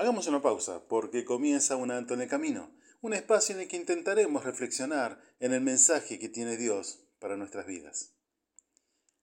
[0.00, 3.76] Hagamos una pausa, porque comienza un alto en el camino, un espacio en el que
[3.76, 8.14] intentaremos reflexionar en el mensaje que tiene Dios para nuestras vidas.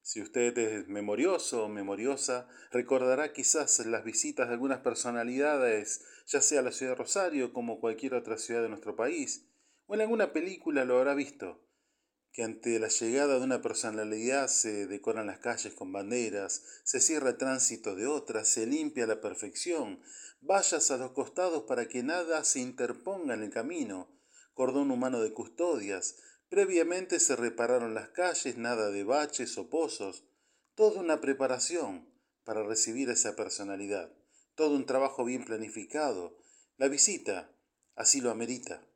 [0.04, 6.60] Si usted es memorioso o memoriosa, recordará quizás las visitas de algunas personalidades, ya sea
[6.60, 9.48] a la ciudad de Rosario como cualquier otra ciudad de nuestro país,
[9.88, 11.60] o en alguna película lo habrá visto,
[12.38, 17.32] que ante la llegada de una personalidad se decoran las calles con banderas, se cierra
[17.32, 20.00] el tránsito de otras, se limpia a la perfección,
[20.40, 24.08] vallas a los costados para que nada se interponga en el camino,
[24.54, 30.24] cordón humano de custodias, previamente se repararon las calles, nada de baches o pozos,
[30.76, 32.08] toda una preparación
[32.44, 34.16] para recibir a esa personalidad,
[34.54, 36.38] todo un trabajo bien planificado,
[36.78, 37.52] la visita
[37.96, 38.88] así lo amerita.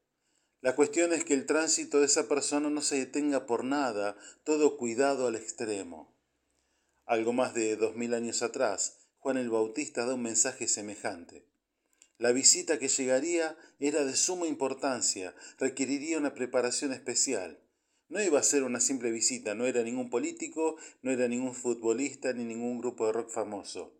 [0.61, 4.77] La cuestión es que el tránsito de esa persona no se detenga por nada, todo
[4.77, 6.15] cuidado al extremo.
[7.05, 11.47] Algo más de dos mil años atrás, Juan el Bautista da un mensaje semejante.
[12.19, 17.59] La visita que llegaría era de suma importancia, requeriría una preparación especial.
[18.07, 22.33] No iba a ser una simple visita, no era ningún político, no era ningún futbolista
[22.33, 23.95] ni ningún grupo de rock famoso.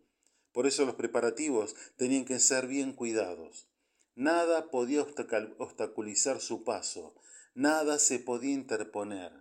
[0.52, 3.71] Por eso los preparativos tenían que ser bien cuidados.
[4.16, 7.16] Nada podía obstaculizar su paso,
[7.54, 9.32] nada se podía interponer.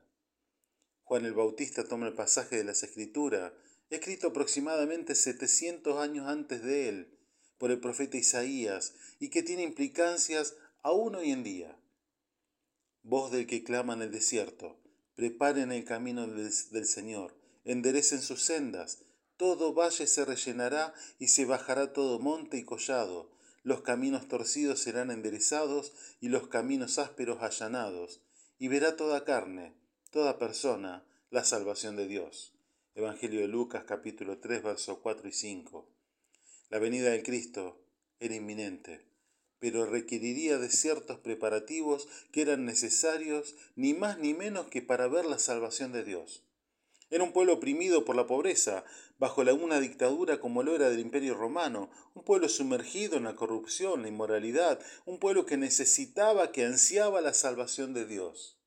[1.03, 3.53] Juan el Bautista toma el pasaje de las Escrituras,
[3.91, 7.19] escrito aproximadamente 700 años antes de él,
[7.59, 11.77] por el profeta Isaías, y que tiene implicancias aún hoy en día.
[13.03, 14.79] Voz del que clama en el desierto,
[15.17, 17.35] preparen el camino del, del Señor,
[17.65, 19.03] enderecen sus sendas,
[19.37, 23.31] todo valle se rellenará y se bajará todo monte y collado,
[23.63, 28.21] los caminos torcidos serán enderezados y los caminos ásperos allanados,
[28.59, 29.75] y verá toda carne,
[30.11, 32.53] toda persona, la salvación de Dios.
[32.95, 35.89] Evangelio de Lucas capítulo 3 versos 4 y 5.
[36.71, 37.81] La venida del Cristo
[38.19, 39.07] era inminente,
[39.59, 45.27] pero requeriría de ciertos preparativos que eran necesarios ni más ni menos que para ver
[45.27, 46.43] la salvación de Dios.
[47.11, 48.85] Era un pueblo oprimido por la pobreza,
[49.19, 53.35] bajo la una dictadura como lo era del Imperio Romano, un pueblo sumergido en la
[53.35, 58.61] corrupción, la inmoralidad, un pueblo que necesitaba, que ansiaba la salvación de Dios.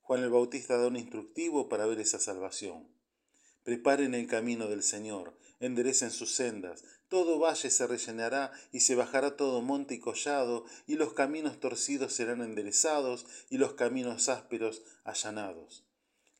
[0.00, 2.88] Juan el Bautista da un instructivo para ver esa salvación.
[3.64, 9.36] Preparen el camino del Señor, enderecen sus sendas, todo valle se rellenará y se bajará
[9.36, 15.89] todo monte y collado, y los caminos torcidos serán enderezados y los caminos ásperos allanados.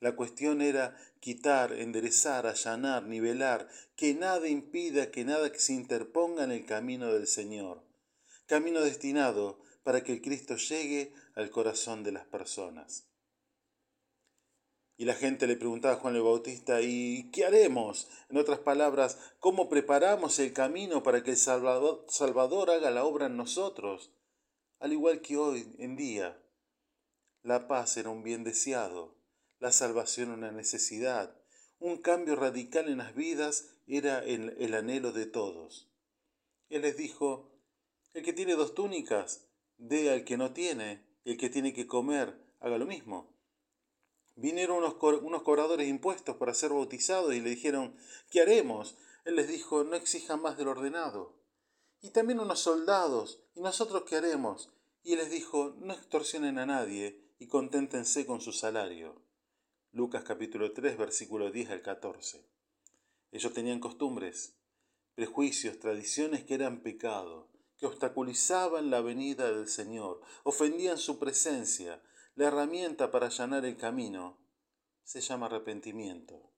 [0.00, 6.52] La cuestión era quitar, enderezar, allanar, nivelar, que nada impida, que nada se interponga en
[6.52, 7.84] el camino del Señor.
[8.46, 13.08] Camino destinado para que el Cristo llegue al corazón de las personas.
[14.96, 18.08] Y la gente le preguntaba a Juan el Bautista, ¿y qué haremos?
[18.30, 23.26] En otras palabras, ¿cómo preparamos el camino para que el Salvador, Salvador haga la obra
[23.26, 24.12] en nosotros?
[24.78, 26.42] Al igual que hoy en día,
[27.42, 29.19] la paz era un bien deseado
[29.60, 31.36] la salvación una necesidad.
[31.78, 35.92] Un cambio radical en las vidas era el, el anhelo de todos.
[36.70, 37.52] Él les dijo,
[38.14, 42.42] el que tiene dos túnicas, dé al que no tiene, el que tiene que comer,
[42.60, 43.36] haga lo mismo.
[44.34, 47.96] Vinieron unos, unos cobradores impuestos para ser bautizados y le dijeron,
[48.30, 48.96] ¿qué haremos?
[49.24, 51.38] Él les dijo, no exijan más del ordenado.
[52.00, 54.72] Y también unos soldados, ¿y nosotros qué haremos?
[55.02, 59.29] Y él les dijo, no extorsionen a nadie y conténtense con su salario.
[59.92, 62.48] Lucas capítulo 3, versículo 10 al 14.
[63.32, 64.56] Ellos tenían costumbres,
[65.16, 72.00] prejuicios, tradiciones que eran pecado, que obstaculizaban la venida del Señor, ofendían su presencia.
[72.36, 74.38] La herramienta para allanar el camino
[75.02, 76.52] se llama arrepentimiento.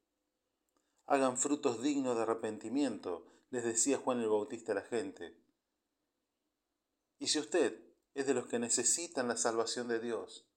[1.06, 5.38] Hagan frutos dignos de arrepentimiento, les decía Juan el Bautista a la gente.
[7.18, 7.80] Y si usted
[8.12, 10.51] es de los que necesitan la salvación de Dios,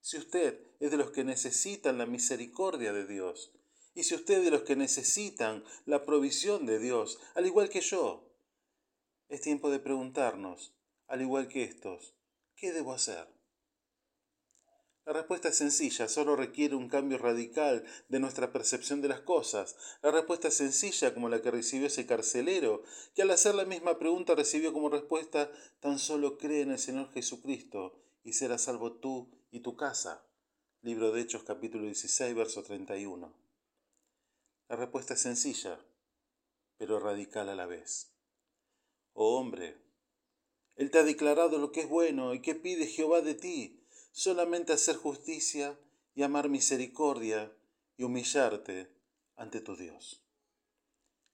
[0.00, 3.52] si usted es de los que necesitan la misericordia de Dios,
[3.94, 7.80] y si usted es de los que necesitan la provisión de Dios, al igual que
[7.80, 8.30] yo,
[9.28, 10.74] es tiempo de preguntarnos,
[11.06, 12.14] al igual que estos,
[12.56, 13.28] ¿qué debo hacer?
[15.06, 19.76] La respuesta es sencilla, solo requiere un cambio radical de nuestra percepción de las cosas.
[20.02, 23.98] La respuesta es sencilla como la que recibió ese carcelero, que al hacer la misma
[23.98, 25.50] pregunta recibió como respuesta,
[25.80, 30.24] tan solo cree en el Señor Jesucristo y serás salvo tú y tu casa.
[30.82, 33.34] Libro de Hechos capítulo 16, verso 31.
[34.68, 35.78] La respuesta es sencilla,
[36.78, 38.14] pero radical a la vez.
[39.12, 39.76] Oh hombre,
[40.76, 44.72] Él te ha declarado lo que es bueno y que pide Jehová de ti, solamente
[44.72, 45.78] hacer justicia
[46.14, 47.52] y amar misericordia
[47.96, 48.94] y humillarte
[49.36, 50.24] ante tu Dios.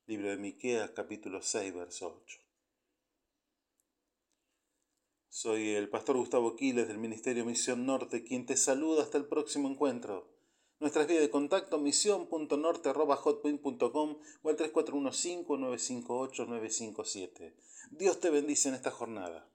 [0.07, 2.46] Libro de Miqueas capítulo 6, verso 8.
[5.39, 9.69] Soy el pastor Gustavo Quiles del Ministerio Misión Norte, quien te saluda hasta el próximo
[9.69, 10.33] encuentro.
[10.81, 17.53] Nuestras vías de contacto misión.norte.hotmail.com o al 3415-958-957.
[17.91, 19.47] Dios te bendice en esta jornada.